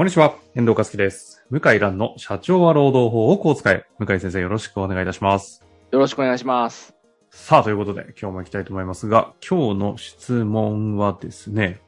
[0.00, 1.44] こんにちは、遠藤和樹です。
[1.50, 3.84] 向井蘭の社長は労働法をこう使え。
[3.98, 5.62] 向井先生よろしくお願いいたします。
[5.90, 6.94] よろしくお願いします。
[7.28, 11.82] さあ、ということで今日も行きたいと思いますが、今日の質問はですね、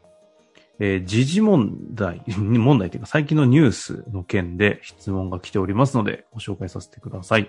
[0.78, 7.48] えー時事問題、 問題というか最近のニュースの件で質問が来ておりますので、ご紹介させてください。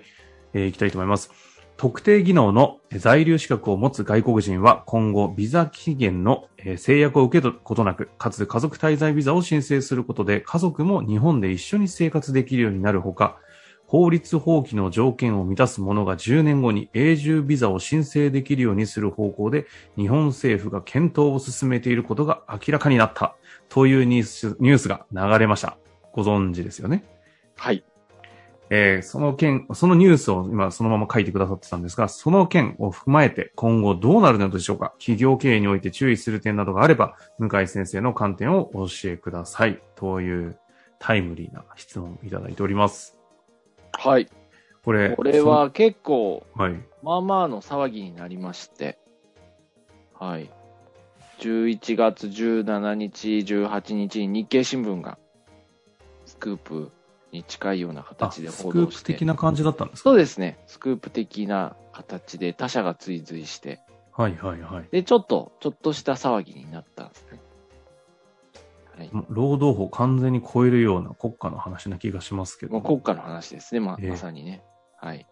[0.53, 1.29] えー行きたいと思います。
[1.77, 13.37] 特定技能の在留資格を持つ外国人は今後ビザ期限の制約を受け取ることなく、かつ家族滞在ビザを申請することで家族も日本で一緒に生活できるようになるほか、
[13.85, 23.35] 法律法規の条件を満たす者が10年後に永住ビザを申請できるようにする方向で日本政府が検討を進めていることが明らかになった
[23.69, 25.77] というニュースが流れました。
[26.11, 27.03] ご存知ですよね？
[27.55, 27.83] はい。
[28.75, 34.95] えーその件、そのニュースを今そのまま書いてくださってたんですが、その件を踏まえて今後どうなるのでしょうか？
[34.97, 39.79] 企業経営において注意する点などがあれば、向井先生の観点をお教えください。
[39.95, 40.57] という
[40.97, 43.15] タイムリーな質問をいただいております。
[43.91, 44.27] はい。
[44.83, 46.73] これ、これは結構、はい。
[47.03, 48.97] まあまあの騒ぎになりまして、
[50.19, 50.49] はい。
[51.41, 55.19] 11月17日、18日に日経新聞が、
[56.25, 56.91] スクープ
[57.33, 59.13] に近いようなあ、形でスクープ報道して。
[59.13, 60.09] 的な感じだったんですか？
[60.11, 60.57] そうですね。
[60.67, 63.81] スクープ的な形で他社が追随して、
[64.13, 64.87] はいはいはい。
[64.91, 67.39] で、ちょっと、ちょっとした騒ぎになったんですね。
[68.97, 69.09] はい。
[69.29, 72.79] 労働法完全に超えるような国家の話な気がしますけど。
[72.79, 73.79] 国家の話ですね。
[73.79, 74.63] まええまさにね。
[74.97, 75.25] はい。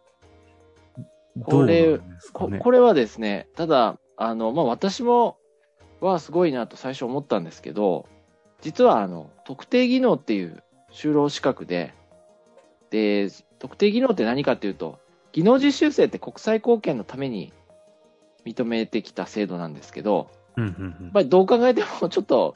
[1.38, 2.58] どうなんですかね？
[2.58, 5.38] ここれはですね、ただ、あの、まあ、私も、
[6.00, 8.08] はすごいなと最初思ったんですけど、
[8.62, 11.94] 実は、あの、特定技能っていう就労資格で、
[12.90, 13.29] で、
[13.59, 15.00] 特定技能って何かっていうと、
[15.31, 17.53] 技能実習生って国際貢献のために
[18.46, 22.56] 認めてきた制度なんですけど、うんうんうんやっぱりどう考えてもちょっと、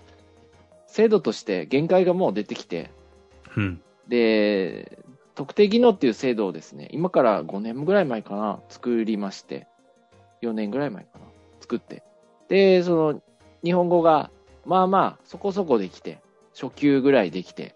[0.88, 2.92] 制度として限界がもう出てきて、
[3.56, 3.82] うん。
[4.08, 5.00] で、
[5.34, 9.68] 特定技能っていう制度をですね、今から5年ぐらい前かな、作りまして、
[10.42, 11.26] 4年ぐらい前かな、
[11.60, 12.04] 作って。
[12.48, 13.22] で、その、
[13.64, 14.32] 日本語が、
[14.66, 16.20] まあまあ、そこそこできて、
[16.60, 17.76] 初級ぐらいできて、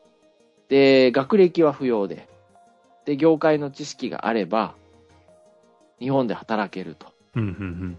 [0.70, 2.30] で、学歴は不要で、
[3.06, 4.76] で、業界の知識があれば、
[6.00, 7.08] 日本で働けると。
[7.36, 7.52] うんうんう
[7.86, 7.98] ん。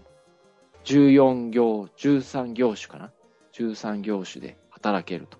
[0.85, 3.11] 14業、13業種かな
[3.53, 5.37] ?13 業種で働けると。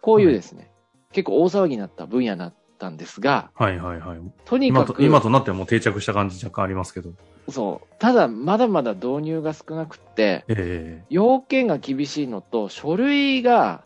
[0.00, 0.70] こういうですね、
[1.12, 4.18] 結構大騒ぎになった分野だったんですが、はいはいはい。
[4.44, 7.12] とにかく、今と今となってはもう定着した感じ若干ありますけど。
[7.48, 7.94] そう。
[7.98, 13.84] ただ、まだまだ導入が少なくって、え要件が厳しいのと、書類が、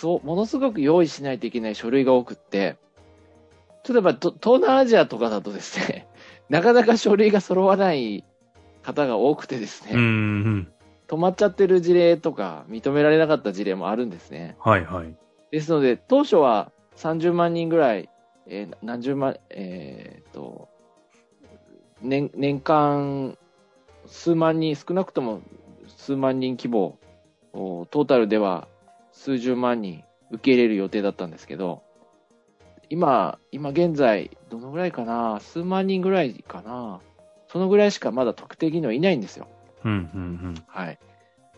[0.00, 2.78] そう、ものすごく用意しないといけない書類が多くって、
[3.86, 6.08] 例えば、と東南アジアとかだとですね、
[6.48, 8.24] なかなか書類が揃わない
[8.82, 9.92] 方が多くてですね。
[11.06, 14.56] 止まっちゃってる事例とか、認められなかった事例もあるんですね。
[14.58, 15.14] はいはい。
[15.50, 18.08] ですので、当初は30万人ぐらい、
[18.46, 20.70] えー何十万、えーっと、
[22.00, 23.36] 年、年間
[24.06, 25.42] 数万人、少なくとも
[25.88, 26.98] 数万人規模、
[27.52, 28.66] おトータルでは
[29.12, 31.82] 数十万人受け入れる予定だったんですけど、
[32.88, 35.38] 今、今現在、どのぐらいかな？
[35.40, 37.00] 数万人ぐらいかな？
[37.48, 39.46] そのぐらいしかまだ特定技能いないんですよ。
[39.84, 40.98] うんうんはい。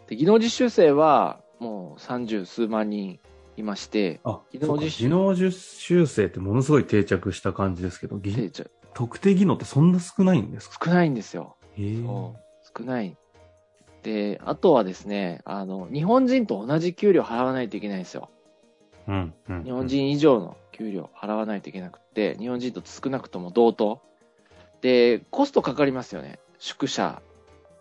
[0.08, 3.18] で、技能実習生はもう三十数万人
[3.56, 4.32] いまして、うん。
[4.32, 10.90] あ、技能実習技能実習生ってものすごい定着した感じですけど、ぎでちょ特定技能ってそんな少ないんですか？
[10.90, 11.56] 少ないんですよ。
[11.78, 12.02] ええ
[12.76, 13.16] 少ない。
[14.02, 18.30] で、あとはですね、あの、日本人と同じ給料払わないといけないんですよ。
[19.08, 19.64] うんうん。
[19.64, 24.00] 日本人以上の給料払わないといけなくって、日本人と少なくとも同等。
[24.80, 26.40] で、コストかかりますよね。
[26.58, 27.22] 宿舎、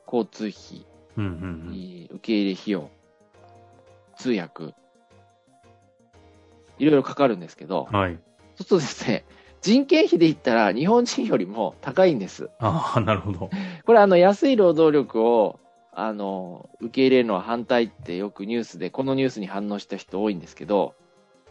[0.05, 0.85] 交通費、
[1.17, 2.89] うんうん受け入れ費用、
[4.15, 4.75] 通訳、
[6.77, 8.19] いろいろかかるんですけどうん。、はい。
[8.55, 9.25] そうするとですね、
[9.61, 12.49] 人件費で言ったら日本人よりも高いんです。
[12.59, 13.49] ああ、なるほど。
[13.85, 15.59] これあの安い労働力を
[15.93, 20.95] あの受け入れるのは反対ってよくニュースで、このニュースに反応した人多いんですけど、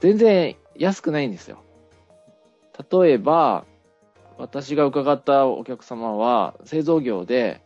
[0.01, 1.59] 全然安くないんですよ。
[2.91, 3.67] 例えば、
[4.39, 7.61] 私が伺ったお客様は製造業で、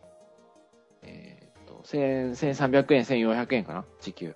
[1.01, 3.85] えーと1000 1300円、1400円かな？
[4.01, 4.35] 時給。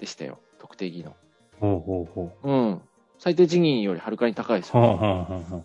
[0.00, 0.40] でしたよ。
[0.58, 1.14] 特定技能。
[1.60, 2.50] ほうほうほう。
[2.50, 2.80] うん。
[3.18, 4.80] 最低賃金よりはるかに高いですよ。
[4.80, 5.64] ほうほうほうほう。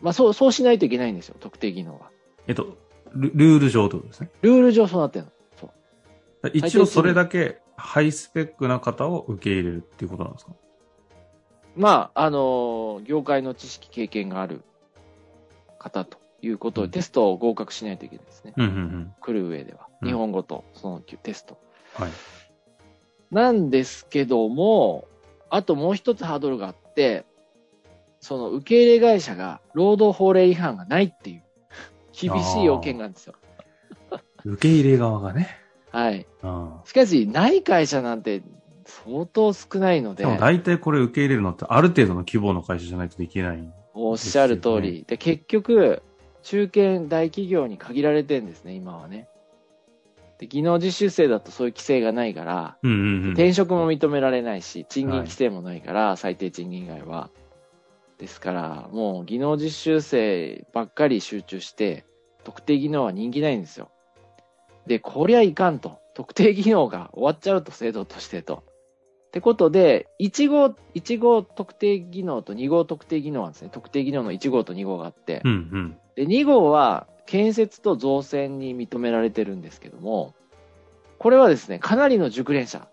[0.00, 1.36] まあ、そう、そうしないといけないんですよ。
[1.38, 2.10] 特定技能は。
[2.48, 2.76] えっと、
[3.14, 4.30] ルルール上ってことですね。
[4.42, 5.30] ルール上そうなってるの。
[5.56, 6.50] そう。
[6.54, 10.52] 一応それだけハイスペックな方を受け入れるっていうことなんですか？
[11.76, 14.62] まあ、あのー業界の知識、経験がある
[15.78, 18.54] 方ということで、うんテストを合格しないといけないですね。
[18.56, 19.14] うんうんうん。
[19.20, 19.86] 来る上では。
[20.02, 21.58] うん日本語とそのテスト。
[21.94, 22.10] はい。
[23.30, 25.06] なんですけども、
[25.50, 27.24] あともう一つハードルがあって、
[28.18, 31.42] その受け入れ会社が労働法令違反がないっていう
[32.12, 33.34] 厳しい要件なんですよ。
[34.44, 35.48] 受け入れ側がね。
[35.90, 36.26] はい。
[36.42, 36.72] うん。
[36.84, 38.42] しかし、ない会社なんて
[38.86, 43.72] 相当少ないのでで、も大体これ受け入れるのってある程度の規模の会社じゃないとできない。
[43.94, 45.04] おっしゃる通り。
[45.06, 46.02] で、結局、
[46.42, 49.28] 中堅大企業に限られてるんですね、今はね。
[50.38, 53.30] で、技能実習生だとそういう規制がないから、うんうんうん。
[53.32, 57.30] 転職も認められないし、賃金規制もないから、最低賃金以外は。
[58.20, 62.04] ですから、もう技能実習生ばっかり集中して、
[62.44, 63.90] 特定技能は人気ないんですよ。
[64.86, 65.98] で、こりゃいかんと。
[66.12, 68.62] 特定技能が終わっちゃうと、制度としてと。
[69.28, 73.70] ってことで、1号、1号特定技能と2号特定技能なんですね。
[73.72, 75.40] 特定技能の1号と2号があって。
[75.44, 75.96] うんうん。
[76.14, 80.34] で、2号は建設と造船に認められてるんですけども、
[81.18, 82.86] これはですね、かなりの熟練者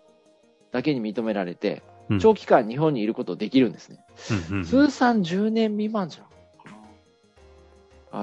[0.71, 3.99] だけに認められてうん、長期間日本にいることできるんですね。
[4.51, 4.63] うんうん。
[4.63, 6.27] 通算10年未満じゃん。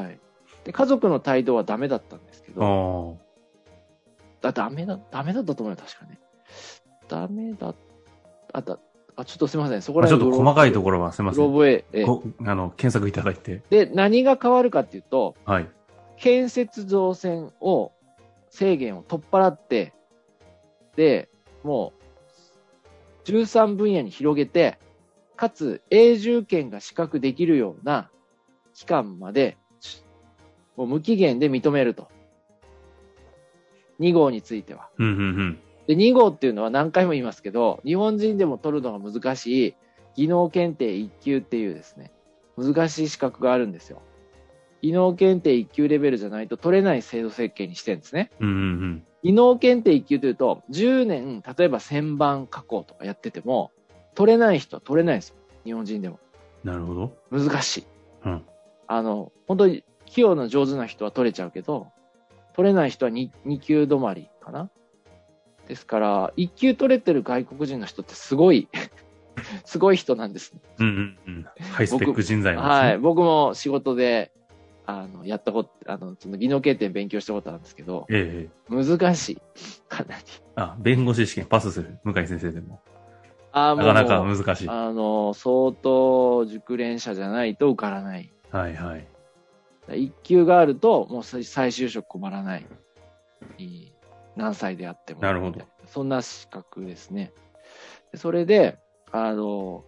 [0.03, 0.19] はい。
[0.65, 3.25] で、家族の帯同はダメだったんですけあど、あ。
[4.41, 6.19] だ、ダメだ、ダメだったと思うよ、確かね。
[7.09, 7.75] ダメだ、
[8.53, 8.79] あだ、
[9.17, 11.45] あ、ちょっとすいません、そこまあちょっら辺と細かいところはすみまうせん。
[11.45, 11.85] ろ覚え、
[12.47, 13.63] あの、検索いただいて。
[13.71, 15.69] で、何が変わるかっていうと、はい。
[16.17, 17.93] 建設造船を、
[18.49, 19.93] 制限を取っ払って、
[20.97, 21.29] で、
[21.63, 22.04] もう、
[23.25, 24.79] 13分野に広げて、
[25.37, 28.11] かつ永住権が資格できるような
[28.75, 29.57] 期間まで、
[30.77, 32.09] もう無期限で認めると。
[34.01, 34.89] 2号については。
[34.99, 35.59] うんうんうん。
[35.87, 39.75] で、2号っていうのは何回も言いますけど、日本人でも取るのが難しい
[40.17, 42.13] 技能検定1級っていうですね、
[42.57, 44.03] 難しい資格があるんですよ。
[44.83, 48.31] 技能検定1級レベルじゃないと取れない制度設計にしてるんですね。
[48.41, 49.07] うんうんうん。
[49.25, 53.71] 技能検定1級というと、10年、例えば旋盤加工とかやってても、
[54.15, 55.37] 取れない人は取れないんですよ。
[55.65, 56.21] 日本人でも。
[56.63, 57.17] なるほど。
[57.31, 57.87] 難しい。
[58.27, 58.43] うん。
[58.87, 61.89] あの、本当に器用な上手な人は取れちゃうけど、
[62.55, 64.71] 取れない人は 2, 2級止まりかな。
[65.69, 68.69] ですから、1級取れてる外国人の人ってすごい、
[69.65, 70.55] すごい人なんです。
[70.79, 71.47] うんうんうん。
[71.73, 72.89] ハイスペック人材なんですね。
[72.89, 72.99] はい。
[72.99, 74.33] 僕も仕事で、
[74.87, 78.75] あの、やったこと、あの、その技能検定勉強したことあるんですけど、ええ。
[78.75, 79.43] 難しい。
[79.89, 80.23] かなり。
[80.57, 81.99] あ、弁護士試験パスする。
[82.05, 82.81] 向井先生でも。
[83.53, 84.69] あーなかなか難しい。
[84.69, 88.31] はあの、相当熟練者じゃないと受からない。
[88.53, 89.07] いはい。
[89.97, 92.67] 一級があると、もう再再就職困らない。
[94.37, 95.21] 何歳であっても。
[95.21, 95.61] なるほど。
[95.87, 97.33] そんな資格ですね。
[98.13, 98.79] でそれで、
[99.13, 99.85] あの、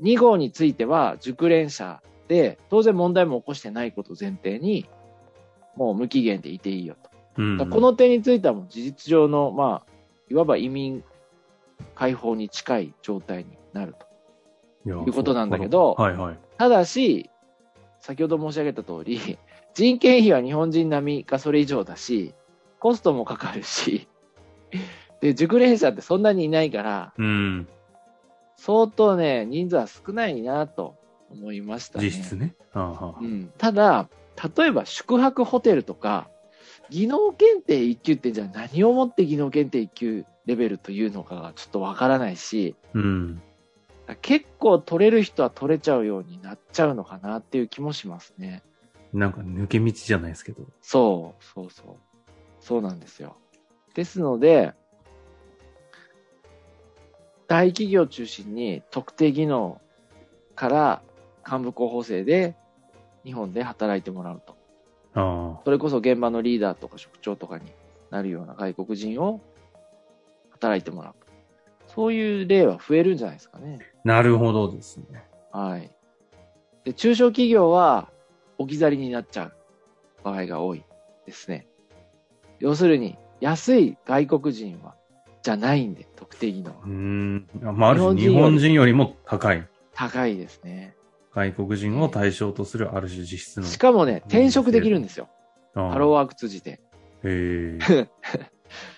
[0.00, 4.86] 2号については熟練者で、当然問題も起こしてないことを前提に、
[5.76, 7.10] もう無期限でいていいよと。
[7.38, 9.92] うんこの点についてはもう事実上の、まあ、
[10.28, 11.04] いわば移民
[11.94, 14.08] 解放に近い状態になると。
[14.88, 16.38] いうことなんだけどはいはい。
[16.56, 17.30] ただし、
[18.00, 19.38] 先ほど申し上げた通り、
[19.74, 22.34] 人件費は日本人並みかそれ以上だし、
[22.80, 24.08] コストもかかるし、
[25.20, 27.68] で、熟練者ってそんなにいないから、うん。
[28.56, 30.96] 相当ね、人数は少ないなと
[31.30, 32.04] 思いましたね。
[32.04, 32.54] 実質ね。
[32.74, 32.80] う
[33.24, 33.52] ん。
[33.58, 34.08] ただ、
[34.56, 36.28] 例えば宿泊ホテルとか、
[36.90, 43.42] 技能検定1級ってじゃあ何をもって技能検定1級レベルというのかがちょっとわからないし、うん。
[44.22, 48.62] 結構取れる人は取れちゃうようになっちゃうのかなっていう気もしますね。
[49.12, 50.62] なんか抜け道じゃないですけど。
[50.80, 51.96] そう、そうそう。
[52.60, 53.36] そうなんですよ。
[53.94, 54.72] ですので、
[57.48, 59.80] 大企業を中心に特定技能
[60.54, 61.02] から
[61.50, 62.54] 幹部候補生で
[63.24, 64.56] 日本で働いてもらうと。
[65.14, 67.64] あそれこそ現場のリーダーとか職長とかに
[68.10, 69.40] なるような外国人を
[70.50, 71.26] 働いてもらうと。
[71.86, 73.78] そういう例は増えるんじゃないですかね。
[73.82, 73.98] あ。
[74.04, 75.24] なるほどですね。
[75.50, 75.90] はい。
[76.84, 78.10] で、中小企業は
[78.58, 79.52] 置き去りになっちゃう
[80.22, 80.84] 場合が多い
[81.26, 81.66] ですね。
[82.60, 84.94] 要するに、安い外国人は、
[85.42, 86.88] じゃないんで、特定技能はう。
[86.88, 87.48] ん。
[87.60, 89.66] まあ、ある種日本人よりも高い。
[89.94, 90.94] 高いですね。
[91.38, 93.66] 外国人を対象とするある種実質の。
[93.66, 95.28] しかもね、転職できるんですよ。
[95.72, 96.80] ハローワーク通じて。
[97.22, 97.78] へえ。
[98.02, 98.06] っ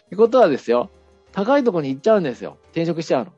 [0.09, 0.91] てことはですよ、
[1.33, 2.57] 高いところに行っちゃうんですよ。
[2.71, 3.33] 転職しちゃうの。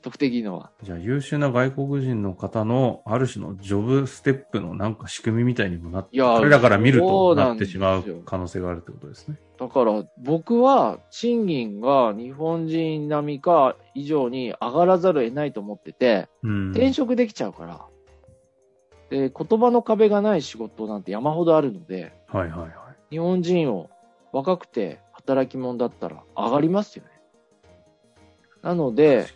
[0.00, 0.70] 特定技能は。
[0.82, 9.36] じゃあ優秀な外国人の方のある種のジョブステップのなんか仕組みみたいにもなって、彼らから見るとなんってしまう可能性があるってことですね。
[9.58, 16.70] だから僕は賃金が日本人並みか以上に上がらざるを得ないと思ってて、うん。
[16.70, 17.80] 転職できちゃうから。
[19.10, 22.70] で、言葉の壁がない仕事なんて山ほどあるので、はいはいはい。
[23.10, 23.90] 日本人を
[24.32, 27.10] 若くて働き者だったら上がりますよね。
[28.62, 29.26] なので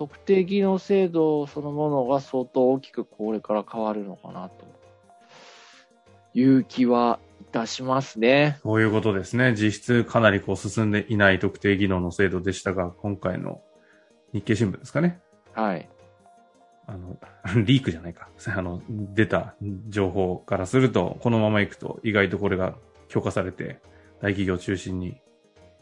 [0.00, 4.64] 特定技能制度そのものが相当大きくこれから変わるのかなと
[6.32, 8.58] いう気はいたしますね。
[8.62, 9.52] そういうことですね。
[9.54, 13.60] 実質かなりこう進んでいない特定技能の制度でしたが、今回の
[14.32, 15.20] 日経新聞ですかね。
[15.52, 15.86] はい。
[16.86, 17.18] あの、
[17.62, 18.30] リークじゃないか。
[18.56, 19.54] あの、出た
[19.90, 22.74] 情報からすると、このままいくと意外とこれが
[23.08, 23.80] 強化されて、
[24.22, 25.20] 大企業中心に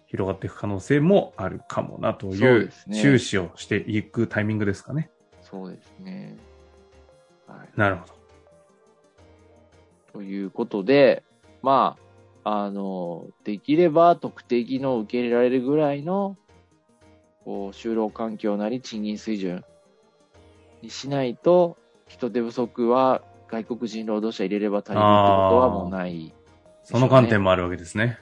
[0.09, 5.11] 広がっていく可能性もあるかもなという注視をしていくタイミングですかね。
[5.43, 6.37] そうですね。
[7.47, 7.69] はい。
[7.77, 8.15] なるほど。
[10.15, 11.23] ということで、
[11.63, 11.97] ま
[12.43, 16.39] あ、あの、できれば特定技能を受け入れられるぐらいの、
[17.45, 19.63] こう、就労環境なり賃金水準
[20.81, 26.33] にしないと、人手不足は外国人労働者入れれば足りるってことはもうないね、
[26.83, 28.19] その観点もあるわけですね。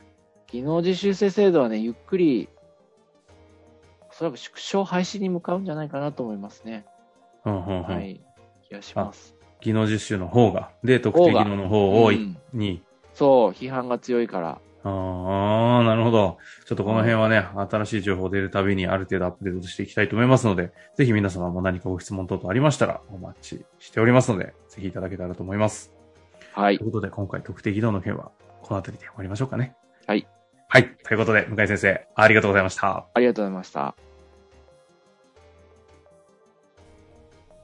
[0.48, 2.48] 技能実習生制度はね、ゆっくり、
[4.10, 6.86] おそらく縮小廃止に向かうんじゃないかなと思いますね。
[7.44, 8.20] うんうんうんはい。
[8.68, 9.36] 気がします。
[9.60, 12.82] 技能実習の方が、で、特定技能の方をいうんに、
[13.14, 14.60] そう、批判が強いから。
[14.84, 16.38] ああ、なるほど。
[16.66, 25.92] ちょっとこの辺はね、新しい情報出るたびにある程度アップデートしていきたいと思いますので、ぜひ皆様も何かご質問等々ありましたらお待ちしておりますので、ぜひいただけたらと思います。
[26.52, 26.88] はいとい。
[26.88, 28.30] うことで、今回特定技能の件は
[28.62, 29.74] この辺りで終わりましょうかね。
[30.06, 30.26] はい。
[30.68, 30.96] はい。
[31.04, 33.06] ということで、向井先生、ありがとうございました。
[33.14, 33.94] ありがとうございました。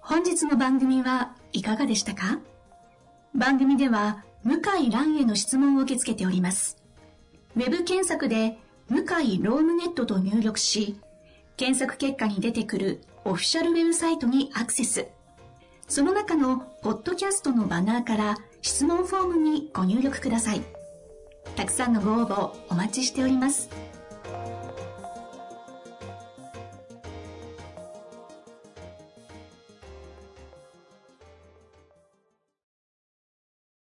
[0.01, 2.39] 本日の番組はいかがでしたか？
[3.35, 6.77] 番組では向井蘭への質問を受け付けております。
[7.57, 11.01] ウェブ検索で向井ロームネットと入力し、
[11.57, 15.09] 検索結果に出てくるオフィシャルウェブサイトにアクセス。
[15.89, 20.63] その中のポッドキャストのバナーから質問フォームにご入力ください。
[21.57, 23.69] たくさんのご応募お待ちしております。